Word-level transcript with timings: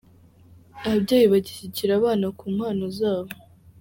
Ababyeyi 0.85 1.25
bashyigikira 1.33 1.91
abana 1.99 2.23
mu 2.39 2.49
mpano 2.57 2.85
zabo. 2.97 3.31